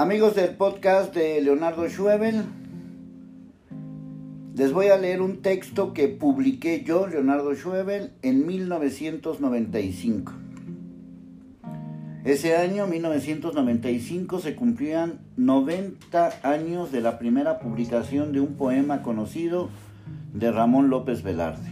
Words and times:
Amigos 0.00 0.34
del 0.34 0.56
podcast 0.56 1.14
de 1.14 1.42
Leonardo 1.42 1.86
Schwebel, 1.86 2.46
les 4.56 4.72
voy 4.72 4.86
a 4.86 4.96
leer 4.96 5.20
un 5.20 5.42
texto 5.42 5.92
que 5.92 6.08
publiqué 6.08 6.82
yo, 6.82 7.06
Leonardo 7.06 7.54
Schwebel, 7.54 8.10
en 8.22 8.46
1995. 8.46 10.32
Ese 12.24 12.56
año, 12.56 12.86
1995, 12.86 14.38
se 14.38 14.56
cumplían 14.56 15.18
90 15.36 16.30
años 16.44 16.90
de 16.92 17.02
la 17.02 17.18
primera 17.18 17.58
publicación 17.58 18.32
de 18.32 18.40
un 18.40 18.54
poema 18.54 19.02
conocido 19.02 19.68
de 20.32 20.50
Ramón 20.50 20.88
López 20.88 21.22
Velarde. 21.22 21.68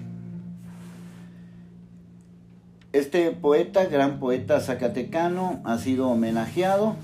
Este 2.93 3.31
poeta, 3.31 3.87
gran 3.87 4.21
poeta 4.21 4.61
zacatecano, 4.61 5.63
ha 5.65 5.79
sido 5.79 6.11
homenajeado 6.11 6.97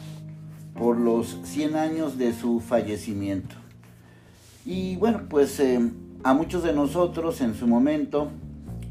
por 0.75 0.99
los 0.99 1.39
100 1.45 1.77
años 1.77 2.19
de 2.19 2.33
su 2.33 2.61
fallecimiento. 2.61 3.55
Y 4.67 4.97
bueno, 4.97 5.23
pues 5.29 5.61
eh, 5.61 5.81
a 6.23 6.35
muchos 6.35 6.63
de 6.63 6.73
nosotros 6.73 7.41
en 7.41 7.55
su 7.55 7.67
momento 7.67 8.29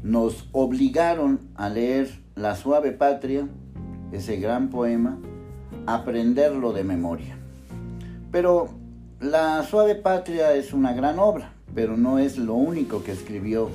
nos 0.02 0.48
obligaron 0.52 1.40
a 1.54 1.68
leer 1.68 2.20
La 2.36 2.56
suave 2.56 2.92
patria, 2.92 3.48
ese 4.12 4.36
gran 4.36 4.70
poema, 4.70 5.18
aprenderlo 5.86 6.72
de 6.72 6.84
memoria. 6.84 7.36
Pero 8.30 8.68
La 9.20 9.62
suave 9.64 9.94
patria 9.94 10.54
es 10.54 10.72
una 10.72 10.92
gran 10.92 11.18
obra, 11.18 11.52
pero 11.74 11.96
no 11.96 12.18
es 12.18 12.38
lo 12.38 12.54
único 12.54 13.02
que 13.02 13.12
escribió 13.12 13.68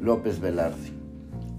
López 0.00 0.40
Velarde. 0.40 0.92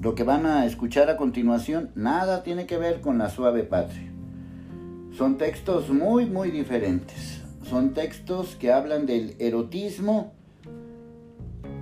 Lo 0.02 0.16
que 0.16 0.24
van 0.24 0.46
a 0.46 0.66
escuchar 0.66 1.10
a 1.10 1.18
continuación 1.18 1.92
nada 1.96 2.44
tiene 2.44 2.66
que 2.66 2.78
ver 2.78 3.02
con 3.02 3.18
La 3.18 3.30
suave 3.30 3.64
patria. 3.64 4.13
Son 5.18 5.38
textos 5.38 5.90
muy, 5.90 6.26
muy 6.26 6.50
diferentes. 6.50 7.44
Son 7.70 7.94
textos 7.94 8.56
que 8.56 8.72
hablan 8.72 9.06
del 9.06 9.36
erotismo 9.38 10.34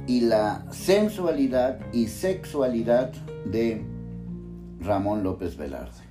y 0.06 0.20
la 0.20 0.66
sensualidad 0.72 1.80
y 1.94 2.08
sexualidad 2.08 3.14
de 3.46 3.86
Ramón 4.82 5.24
López 5.24 5.56
Velarde. 5.56 6.04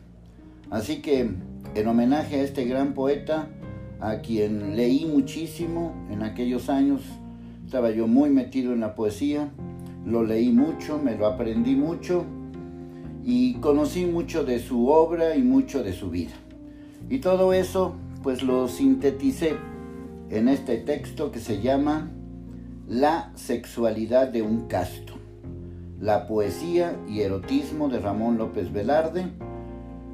Así 0.71 1.03
que 1.03 1.31
en 1.75 1.87
homenaje 1.87 2.37
a 2.37 2.43
este 2.43 2.65
gran 2.65 2.95
poeta, 2.95 3.49
a 4.01 4.21
quien 4.21 4.75
leí 4.75 5.05
muchísimo 5.05 5.95
en 6.11 6.23
aquellos 6.23 6.71
años, 6.71 7.03
estaba 7.67 7.91
yo 7.91 8.07
muy 8.07 8.31
metido 8.31 8.73
en 8.73 8.81
la 8.81 8.95
poesía, 8.95 9.51
lo 10.07 10.25
leí 10.25 10.53
mucho, 10.53 10.99
me 10.99 11.19
lo 11.19 11.27
aprendí 11.27 11.77
mucho 11.77 12.25
y 13.23 13.55
conocí 13.57 14.07
mucho 14.07 14.43
de 14.43 14.59
su 14.59 14.89
obra 14.89 15.37
y 15.37 15.43
mucho 15.43 15.83
de 15.83 15.93
su 15.93 16.09
vida. 16.09 16.33
Y 17.11 17.19
todo 17.19 17.53
eso 17.53 17.95
pues 18.23 18.43
lo 18.43 18.69
sinteticé 18.69 19.57
en 20.31 20.49
este 20.49 20.79
texto 20.79 21.31
que 21.33 21.41
se 21.41 21.61
llama 21.61 22.09
La 22.87 23.33
sexualidad 23.35 24.29
de 24.29 24.43
un 24.43 24.69
casto, 24.69 25.15
la 25.99 26.29
poesía 26.29 26.97
y 27.09 27.23
erotismo 27.23 27.89
de 27.89 27.99
Ramón 27.99 28.39
López 28.39 28.73
Velarde, 28.73 29.27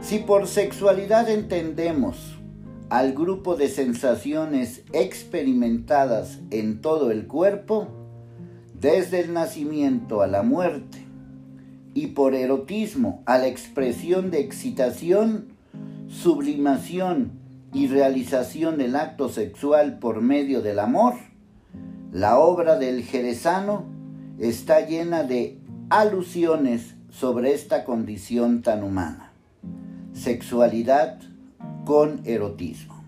Si 0.00 0.18
por 0.18 0.46
sexualidad 0.46 1.28
entendemos 1.28 2.36
al 2.90 3.12
grupo 3.12 3.56
de 3.56 3.68
sensaciones 3.68 4.84
experimentadas 4.92 6.40
en 6.50 6.80
todo 6.80 7.10
el 7.10 7.26
cuerpo, 7.26 7.88
desde 8.80 9.20
el 9.20 9.32
nacimiento 9.32 10.22
a 10.22 10.26
la 10.26 10.42
muerte, 10.42 11.06
y 11.94 12.08
por 12.08 12.34
erotismo 12.34 13.22
a 13.24 13.38
la 13.38 13.46
expresión 13.46 14.30
de 14.30 14.40
excitación, 14.40 15.48
sublimación 16.08 17.32
y 17.72 17.88
realización 17.88 18.76
del 18.76 18.96
acto 18.96 19.30
sexual 19.30 19.98
por 19.98 20.20
medio 20.20 20.60
del 20.60 20.78
amor, 20.78 21.14
la 22.12 22.38
obra 22.38 22.78
del 22.78 23.02
jerezano 23.02 23.86
está 24.38 24.86
llena 24.86 25.22
de 25.22 25.58
alusiones 25.88 26.94
sobre 27.10 27.54
esta 27.54 27.84
condición 27.84 28.60
tan 28.60 28.84
humana. 28.84 29.25
Sexualidad 30.16 31.20
con 31.84 32.22
erotismo. 32.24 33.04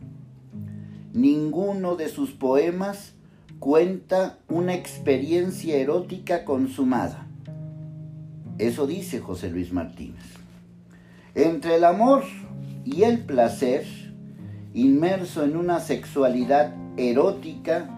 Ninguno 1.15 1.97
de 1.97 2.11
sus 2.11 2.33
poemas 2.33 3.15
cuenta 3.59 4.39
una 4.47 4.75
experiencia 4.75 5.79
erótica 5.79 6.45
consumada. 6.45 7.27
Eso 8.59 8.87
dice 8.87 9.21
José 9.21 9.49
Luis 9.49 9.73
Martínez. 9.73 10.23
Entre 11.35 11.77
el 11.77 11.85
amor 11.85 12.25
y 12.85 13.05
el 13.05 13.21
placer, 13.21 13.87
inmerso 14.75 15.45
en 15.45 15.57
una 15.57 15.81
sexualidad 15.81 16.75
erótica 16.99 17.89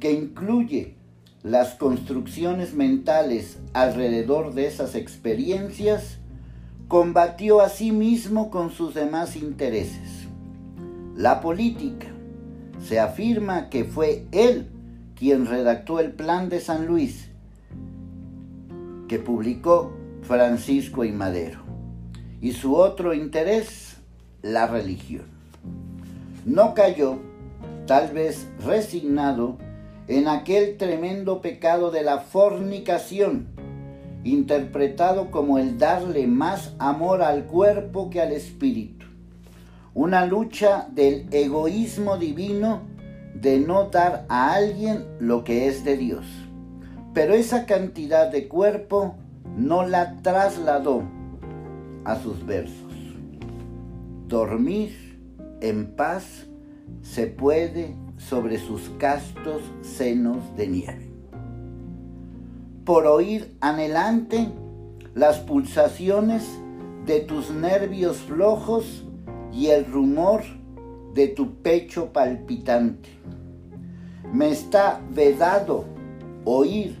que 0.00 0.12
incluye 0.12 0.94
las 1.42 1.74
construcciones 1.74 2.72
mentales 2.72 3.58
alrededor 3.74 4.54
de 4.54 4.66
esas 4.66 4.94
experiencias, 4.94 6.20
combatió 6.88 7.60
a 7.60 7.68
sí 7.68 7.90
mismo 7.90 8.50
con 8.50 8.70
sus 8.70 8.94
demás 8.94 9.36
intereses. 9.36 10.28
La 11.16 11.40
política, 11.40 12.06
se 12.80 13.00
afirma 13.00 13.68
que 13.68 13.84
fue 13.84 14.26
él 14.32 14.68
quien 15.16 15.46
redactó 15.46 15.98
el 15.98 16.12
plan 16.12 16.48
de 16.48 16.60
San 16.60 16.86
Luis, 16.86 17.28
que 19.08 19.18
publicó 19.18 19.92
Francisco 20.22 21.04
y 21.04 21.12
Madero, 21.12 21.60
y 22.40 22.52
su 22.52 22.76
otro 22.76 23.14
interés, 23.14 23.96
la 24.42 24.66
religión. 24.66 25.24
No 26.44 26.74
cayó, 26.74 27.18
tal 27.86 28.12
vez 28.12 28.46
resignado, 28.64 29.56
en 30.06 30.28
aquel 30.28 30.76
tremendo 30.76 31.40
pecado 31.40 31.90
de 31.90 32.02
la 32.02 32.18
fornicación, 32.18 33.48
interpretado 34.32 35.30
como 35.30 35.58
el 35.58 35.78
darle 35.78 36.26
más 36.26 36.74
amor 36.78 37.22
al 37.22 37.44
cuerpo 37.44 38.10
que 38.10 38.20
al 38.20 38.32
espíritu. 38.32 39.06
Una 39.94 40.26
lucha 40.26 40.88
del 40.90 41.26
egoísmo 41.30 42.18
divino 42.18 42.82
de 43.34 43.60
no 43.60 43.84
dar 43.90 44.26
a 44.28 44.54
alguien 44.54 45.04
lo 45.20 45.44
que 45.44 45.68
es 45.68 45.84
de 45.84 45.96
Dios. 45.96 46.26
Pero 47.14 47.34
esa 47.34 47.66
cantidad 47.66 48.30
de 48.30 48.48
cuerpo 48.48 49.14
no 49.56 49.86
la 49.86 50.20
trasladó 50.22 51.02
a 52.04 52.16
sus 52.16 52.44
versos. 52.44 52.92
Dormir 54.28 55.18
en 55.60 55.94
paz 55.96 56.46
se 57.02 57.26
puede 57.26 57.94
sobre 58.18 58.58
sus 58.58 58.90
castos 58.98 59.62
senos 59.82 60.38
de 60.56 60.68
nieve 60.68 61.05
por 62.86 63.04
oír 63.08 63.56
anhelante 63.60 64.48
las 65.14 65.40
pulsaciones 65.40 66.44
de 67.04 67.18
tus 67.18 67.50
nervios 67.50 68.18
flojos 68.18 69.04
y 69.52 69.66
el 69.66 69.84
rumor 69.86 70.42
de 71.12 71.26
tu 71.26 71.56
pecho 71.56 72.12
palpitante. 72.12 73.08
Me 74.32 74.50
está 74.50 75.00
vedado 75.10 75.84
oír 76.44 76.96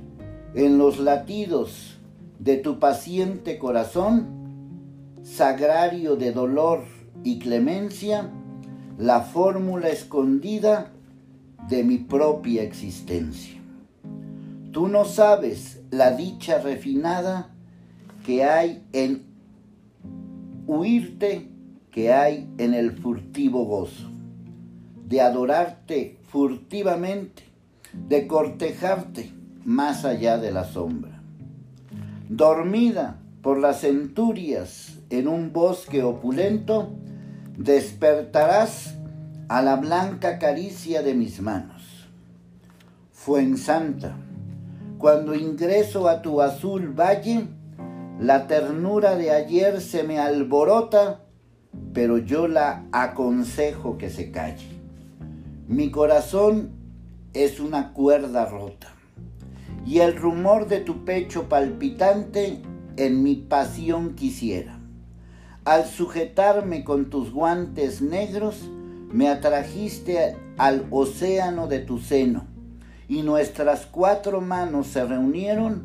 en 0.54 0.76
los 0.76 0.98
latidos 0.98 2.00
de 2.40 2.56
tu 2.56 2.80
paciente 2.80 3.56
corazón, 3.56 4.26
sagrario 5.22 6.16
de 6.16 6.32
dolor 6.32 6.82
y 7.22 7.38
clemencia, 7.38 8.28
la 8.98 9.20
fórmula 9.20 9.88
escondida 9.88 10.90
de 11.68 11.84
mi 11.84 11.98
propia 11.98 12.64
existencia. 12.64 13.54
Tú 14.72 14.88
no 14.88 15.06
sabes 15.06 15.75
la 15.90 16.12
dicha 16.12 16.58
refinada 16.58 17.50
que 18.24 18.44
hay 18.44 18.82
en 18.92 19.24
huirte, 20.66 21.48
que 21.90 22.12
hay 22.12 22.48
en 22.58 22.74
el 22.74 22.92
furtivo 22.92 23.64
gozo, 23.64 24.10
de 25.06 25.20
adorarte 25.20 26.18
furtivamente, 26.28 27.44
de 28.08 28.26
cortejarte 28.26 29.32
más 29.64 30.04
allá 30.04 30.38
de 30.38 30.52
la 30.52 30.64
sombra. 30.64 31.22
Dormida 32.28 33.20
por 33.42 33.58
las 33.58 33.82
centurias 33.82 34.98
en 35.10 35.28
un 35.28 35.52
bosque 35.52 36.02
opulento, 36.02 36.90
despertarás 37.56 38.96
a 39.48 39.62
la 39.62 39.76
blanca 39.76 40.38
caricia 40.38 41.02
de 41.02 41.14
mis 41.14 41.40
manos. 41.40 42.08
Fuensanta, 43.12 44.16
cuando 44.98 45.34
ingreso 45.34 46.08
a 46.08 46.22
tu 46.22 46.40
azul 46.40 46.98
valle, 46.98 47.46
la 48.18 48.46
ternura 48.46 49.16
de 49.16 49.30
ayer 49.30 49.80
se 49.80 50.02
me 50.04 50.18
alborota, 50.18 51.20
pero 51.92 52.16
yo 52.18 52.48
la 52.48 52.86
aconsejo 52.92 53.98
que 53.98 54.08
se 54.08 54.30
calle. 54.30 54.68
Mi 55.68 55.90
corazón 55.90 56.70
es 57.34 57.60
una 57.60 57.92
cuerda 57.92 58.46
rota 58.46 58.88
y 59.84 59.98
el 59.98 60.16
rumor 60.16 60.66
de 60.66 60.80
tu 60.80 61.04
pecho 61.04 61.48
palpitante 61.48 62.62
en 62.96 63.22
mi 63.22 63.34
pasión 63.34 64.14
quisiera. 64.14 64.80
Al 65.66 65.84
sujetarme 65.84 66.84
con 66.84 67.10
tus 67.10 67.32
guantes 67.32 68.00
negros, 68.00 68.70
me 69.12 69.28
atrajiste 69.28 70.36
al 70.56 70.86
océano 70.90 71.66
de 71.66 71.80
tu 71.80 71.98
seno 71.98 72.55
y 73.08 73.22
nuestras 73.22 73.86
cuatro 73.86 74.40
manos 74.40 74.88
se 74.88 75.04
reunieron 75.04 75.84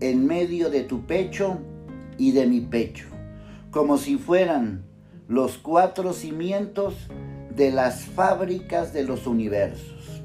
en 0.00 0.26
medio 0.26 0.70
de 0.70 0.82
tu 0.82 1.02
pecho 1.06 1.58
y 2.18 2.32
de 2.32 2.46
mi 2.46 2.60
pecho, 2.60 3.06
como 3.70 3.98
si 3.98 4.16
fueran 4.16 4.84
los 5.28 5.58
cuatro 5.58 6.12
cimientos 6.12 6.94
de 7.54 7.70
las 7.70 8.04
fábricas 8.04 8.92
de 8.92 9.04
los 9.04 9.26
universos. 9.26 10.22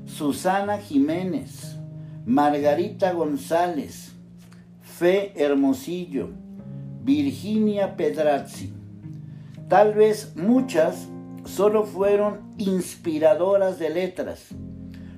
Susana 0.05 0.79
Jiménez, 0.79 1.77
Margarita 2.25 3.13
González, 3.13 4.13
Fe 4.81 5.33
Hermosillo, 5.35 6.29
Virginia 7.03 7.95
Pedrazzi. 7.95 8.73
Tal 9.67 9.93
vez 9.93 10.35
muchas 10.35 11.07
solo 11.45 11.83
fueron 11.83 12.41
inspiradoras 12.57 13.77
de 13.77 13.89
letras, 13.89 14.47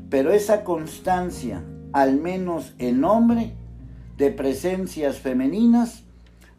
pero 0.10 0.32
esa 0.34 0.63
constancia, 0.63 1.63
al 1.94 2.17
menos 2.17 2.74
en 2.77 3.01
nombre, 3.01 3.53
de 4.17 4.32
presencias 4.32 5.17
femeninas, 5.17 6.04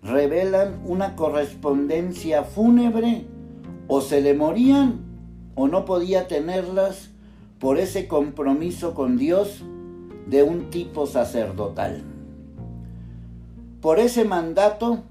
revelan 0.07 0.81
una 0.85 1.17
correspondencia 1.17 2.45
fúnebre 2.45 3.27
o 3.89 4.01
se 4.01 4.21
le 4.21 4.35
morían 4.35 5.01
o 5.55 5.69
no 5.69 5.85
podía 5.85 6.29
tenerlas 6.29 7.11
por 7.59 7.79
ese 7.79 8.07
compromiso 8.07 8.95
con 8.95 9.17
Dios 9.17 9.63
de 10.27 10.43
un 10.43 10.71
tipo 10.71 11.07
sacerdotal. 11.07 12.03
Por 13.81 13.99
ese 13.99 14.25
mandato 14.25 15.05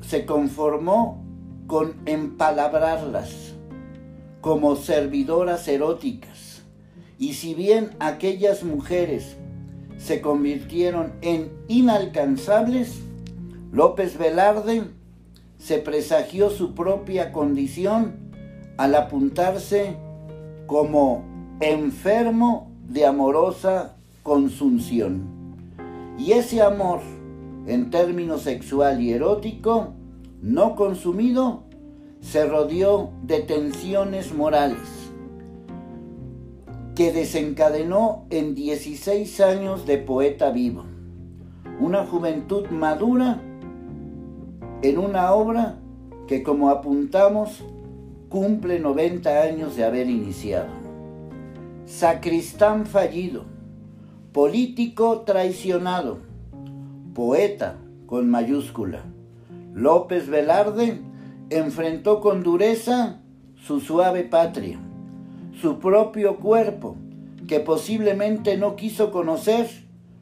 se 0.00 0.24
conformó 0.24 1.22
con 1.66 1.94
empalabrarlas 2.06 3.54
como 4.40 4.76
servidoras 4.76 5.68
eróticas. 5.68 6.62
Y 7.18 7.34
si 7.34 7.54
bien 7.54 7.90
aquellas 8.00 8.64
mujeres 8.64 9.36
se 9.98 10.22
convirtieron 10.22 11.12
en 11.20 11.52
inalcanzables, 11.68 13.02
López 13.72 14.18
Velarde 14.18 14.82
se 15.58 15.78
presagió 15.78 16.50
su 16.50 16.74
propia 16.74 17.30
condición 17.30 18.16
al 18.76 18.96
apuntarse 18.96 19.96
como 20.66 21.22
enfermo 21.60 22.72
de 22.88 23.06
amorosa 23.06 23.94
consunción. 24.24 25.22
Y 26.18 26.32
ese 26.32 26.62
amor, 26.62 27.00
en 27.66 27.90
términos 27.90 28.42
sexual 28.42 29.00
y 29.00 29.12
erótico, 29.12 29.92
no 30.42 30.74
consumido, 30.74 31.62
se 32.20 32.46
rodeó 32.46 33.10
de 33.22 33.40
tensiones 33.40 34.34
morales 34.34 35.10
que 36.96 37.12
desencadenó 37.12 38.26
en 38.30 38.56
16 38.56 39.40
años 39.40 39.86
de 39.86 39.98
poeta 39.98 40.50
vivo, 40.50 40.84
una 41.78 42.04
juventud 42.04 42.66
madura 42.68 43.40
en 44.82 44.98
una 44.98 45.32
obra 45.32 45.78
que 46.26 46.42
como 46.42 46.70
apuntamos 46.70 47.62
cumple 48.28 48.80
90 48.80 49.42
años 49.42 49.76
de 49.76 49.84
haber 49.84 50.08
iniciado. 50.08 50.68
Sacristán 51.84 52.86
fallido, 52.86 53.44
político 54.32 55.22
traicionado, 55.22 56.18
poeta 57.14 57.76
con 58.06 58.30
mayúscula. 58.30 59.02
López 59.74 60.28
Velarde 60.28 61.00
enfrentó 61.50 62.20
con 62.20 62.42
dureza 62.42 63.20
su 63.56 63.80
suave 63.80 64.22
patria, 64.22 64.78
su 65.60 65.78
propio 65.78 66.36
cuerpo, 66.36 66.96
que 67.46 67.60
posiblemente 67.60 68.56
no 68.56 68.76
quiso 68.76 69.10
conocer 69.10 69.68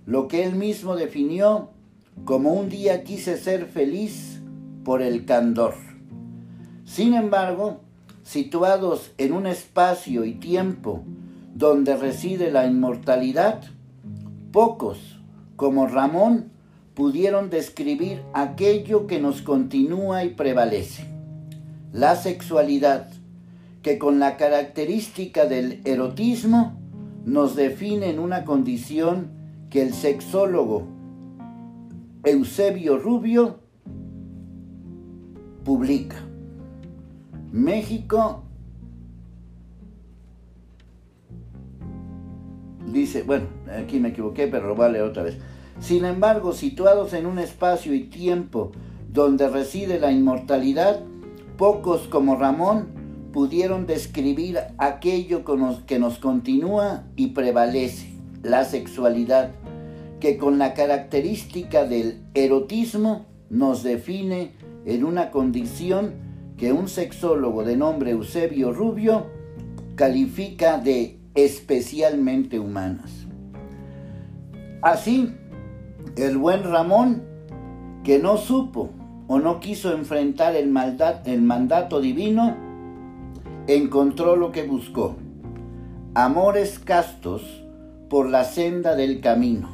lo 0.06 0.26
que 0.26 0.44
él 0.44 0.54
mismo 0.54 0.96
definió 0.96 1.70
como 2.24 2.52
un 2.52 2.68
día 2.68 3.04
quise 3.04 3.36
ser 3.36 3.66
feliz 3.66 4.37
por 4.88 5.02
el 5.02 5.26
candor. 5.26 5.74
Sin 6.86 7.12
embargo, 7.12 7.82
situados 8.22 9.12
en 9.18 9.34
un 9.34 9.46
espacio 9.46 10.24
y 10.24 10.32
tiempo 10.32 11.02
donde 11.54 11.94
reside 11.94 12.50
la 12.50 12.64
inmortalidad, 12.66 13.64
pocos, 14.50 15.20
como 15.56 15.88
Ramón, 15.88 16.52
pudieron 16.94 17.50
describir 17.50 18.22
aquello 18.32 19.06
que 19.06 19.20
nos 19.20 19.42
continúa 19.42 20.24
y 20.24 20.30
prevalece 20.30 21.04
la 21.92 22.16
sexualidad, 22.16 23.10
que 23.82 23.98
con 23.98 24.18
la 24.18 24.38
característica 24.38 25.44
del 25.44 25.82
erotismo 25.84 26.80
nos 27.26 27.56
define 27.56 28.08
en 28.08 28.18
una 28.18 28.46
condición 28.46 29.32
que 29.68 29.82
el 29.82 29.92
sexólogo 29.92 30.88
Eusebio 32.24 32.96
Rubio 32.96 33.67
publica. 35.68 36.16
México 37.52 38.42
dice, 42.90 43.22
bueno, 43.22 43.48
aquí 43.78 44.00
me 44.00 44.08
equivoqué, 44.08 44.46
pero 44.46 44.74
lo 44.74 44.88
leer 44.88 45.04
otra 45.04 45.24
vez. 45.24 45.36
Sin 45.78 46.06
embargo, 46.06 46.54
situados 46.54 47.12
en 47.12 47.26
un 47.26 47.38
espacio 47.38 47.92
y 47.92 48.04
tiempo 48.04 48.72
donde 49.12 49.46
reside 49.50 50.00
la 50.00 50.10
inmortalidad, 50.10 51.02
Pocos 51.58 52.08
como 52.08 52.36
Ramón 52.36 52.86
pudieron 53.34 53.86
describir 53.86 54.58
aquello 54.78 55.44
que 55.86 55.98
nos 55.98 56.18
continúa 56.18 57.04
y 57.14 57.26
prevalece, 57.28 58.14
la 58.42 58.64
sexualidad, 58.64 59.50
que 60.18 60.38
con 60.38 60.58
la 60.58 60.72
característica 60.72 61.84
del 61.84 62.22
erotismo 62.32 63.26
nos 63.50 63.82
define 63.82 64.52
en 64.88 65.04
una 65.04 65.30
condición 65.30 66.14
que 66.56 66.72
un 66.72 66.88
sexólogo 66.88 67.62
de 67.62 67.76
nombre 67.76 68.12
Eusebio 68.12 68.72
Rubio 68.72 69.26
califica 69.96 70.78
de 70.78 71.18
especialmente 71.34 72.58
humanas. 72.58 73.26
Así, 74.80 75.34
el 76.16 76.38
buen 76.38 76.64
Ramón, 76.64 77.22
que 78.02 78.18
no 78.18 78.38
supo 78.38 78.88
o 79.26 79.38
no 79.38 79.60
quiso 79.60 79.92
enfrentar 79.92 80.56
el, 80.56 80.70
maldad, 80.70 81.28
el 81.28 81.42
mandato 81.42 82.00
divino, 82.00 82.56
encontró 83.66 84.36
lo 84.36 84.52
que 84.52 84.62
buscó, 84.62 85.16
amores 86.14 86.78
castos 86.78 87.42
por 88.08 88.30
la 88.30 88.44
senda 88.44 88.96
del 88.96 89.20
camino. 89.20 89.68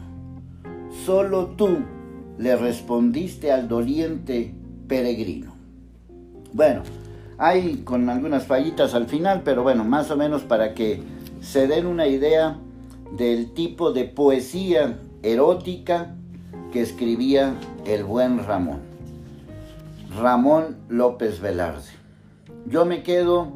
Solo 1.07 1.47
tú 1.57 1.79
le 2.37 2.57
respondiste 2.57 3.53
al 3.53 3.69
doliente 3.69 4.55
peregrino. 4.89 5.55
Bueno, 6.53 6.83
hay 7.39 7.79
con 7.79 8.09
algunas 8.09 8.47
fallitas 8.47 8.95
al 8.95 9.07
final, 9.07 9.43
pero 9.45 9.63
bueno, 9.63 9.85
más 9.85 10.11
o 10.11 10.17
menos 10.17 10.43
para 10.43 10.75
que 10.75 11.03
se 11.41 11.67
den 11.67 11.87
una 11.87 12.07
idea 12.07 12.59
del 13.17 13.53
tipo 13.53 13.93
de 13.93 14.05
poesía 14.05 14.99
erótica 15.23 16.15
que 16.73 16.81
escribía 16.81 17.55
el 17.85 18.05
buen 18.05 18.45
Ramón. 18.45 18.81
Ramón 20.17 20.77
López 20.89 21.41
Velarde. 21.41 21.91
Yo 22.67 22.85
me 22.85 23.03
quedo 23.03 23.53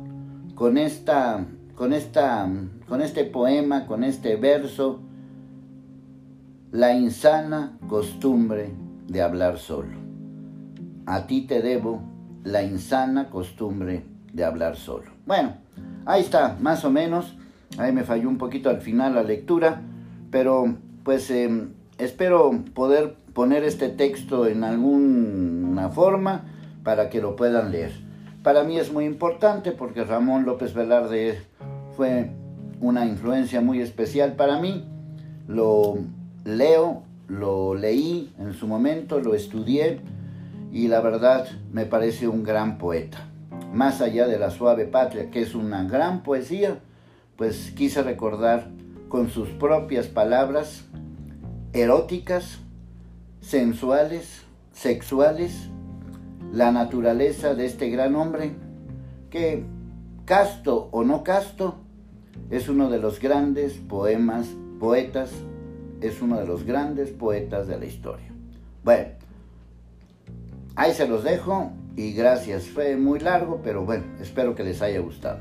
con 0.55 0.77
esta, 0.77 1.47
con 1.75 1.93
esta, 1.93 2.49
con 2.89 3.01
este 3.01 3.25
poema, 3.25 3.87
con 3.87 4.03
este 4.03 4.37
verso, 4.37 5.01
la 6.73 6.95
insana 6.95 7.79
costumbre 7.89 8.73
de 9.07 9.23
hablar 9.23 9.59
solo. 9.59 9.98
A 11.09 11.27
ti 11.27 11.41
te 11.41 11.63
debo 11.63 12.03
la 12.45 12.63
insana 12.63 13.31
costumbre 13.31 14.05
de 14.35 14.45
hablar 14.45 14.77
solo. 14.77 15.11
Bueno, 15.25 15.55
ahí 16.05 16.21
está, 16.21 16.59
más 16.61 16.85
o 16.85 16.91
menos. 16.91 17.35
Ahí 17.79 17.93
me 17.93 18.05
falló 18.05 18.29
un 18.29 18.37
poquito 18.37 18.69
al 18.69 18.83
final 18.83 19.15
la 19.15 19.23
lectura, 19.23 19.81
pero 20.31 20.77
pues 21.05 21.31
em, 21.31 21.71
espero 21.97 22.63
poder 22.75 23.15
poner 23.33 23.65
este 23.65 23.89
texto 23.89 24.47
en 24.47 24.65
alguna 24.65 25.89
forma 25.89 26.45
para 26.85 27.09
que 27.09 27.23
lo 27.23 27.37
puedan 27.37 27.73
leer. 27.73 27.93
Para 28.43 28.63
mí 28.63 28.79
es 28.79 28.93
muy 28.93 29.07
importante 29.07 29.73
porque 29.73 30.05
Ramón 30.05 30.45
López 30.45 30.75
Velarde 30.75 31.41
fue 31.97 32.33
una 32.83 33.07
influencia 33.07 33.63
muy 33.63 33.81
especial 33.81 34.35
para 34.35 34.61
mí. 34.61 34.85
Lo 35.47 35.97
leo, 36.45 37.03
lo 37.29 37.75
leí 37.75 38.31
en 38.39 38.53
su 38.53 38.67
momento, 38.67 39.21
lo 39.21 39.35
estudié 39.35 40.03
y 40.73 40.89
la 40.89 41.01
verdad 41.01 41.49
me 41.73 41.87
parece 41.87 42.29
un 42.29 42.43
gran 42.43 42.79
poeta. 42.79 43.19
Más 43.73 44.01
allá 44.01 44.27
de 44.27 44.39
la 44.39 44.51
suave 44.51 44.87
patria, 44.87 45.31
que 45.31 45.43
es 45.43 45.55
una 45.55 45.85
gran 45.85 46.23
poesía, 46.23 46.81
pues 47.37 47.73
quise 47.77 48.03
recordar 48.03 48.69
con 49.09 49.31
sus 49.31 49.49
propias 49.51 50.07
palabras 50.07 50.85
eróticas 51.73 52.59
sensuales, 53.41 54.43
sexuales, 54.73 55.69
la 56.53 56.73
naturaleza 56.73 57.55
de 57.55 57.67
este 57.67 57.91
gran 57.91 58.17
hombre, 58.17 58.53
que, 59.31 59.65
casto 60.25 60.89
o 60.93 61.05
no 61.05 61.23
casto, 61.23 61.77
es 62.51 62.69
uno 62.69 62.91
de 62.91 62.99
los 62.99 63.21
grandes 63.21 63.75
poemas, 63.75 64.49
poetas, 64.81 65.31
es 66.01 66.23
uno 66.23 66.39
de 66.39 66.47
los 66.47 66.65
grandes 66.65 67.11
poetas 67.11 67.69
de 67.69 67.79
la 67.79 67.85
historia. 67.85 68.27
Bueno, 68.85 69.09
ahí 70.79 70.95
se 70.95 71.07
los 71.07 71.25
dejo 71.25 71.73
y 71.97 72.13
gracias. 72.13 72.69
Fue 72.69 72.97
muy 72.97 73.19
largo, 73.19 73.61
pero 73.63 73.85
bueno, 73.85 74.05
espero 74.23 74.55
que 74.55 74.63
les 74.63 74.81
haya 74.81 75.01
gustado. 75.01 75.41